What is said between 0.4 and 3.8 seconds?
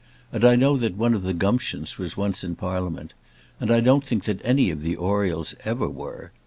I know that one of the Gumptions was once in Parliament; and